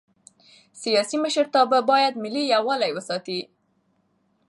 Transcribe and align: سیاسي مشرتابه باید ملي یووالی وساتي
سیاسي 0.81 1.17
مشرتابه 1.25 1.79
باید 1.89 2.13
ملي 2.23 2.43
یووالی 2.53 2.91
وساتي 2.93 3.39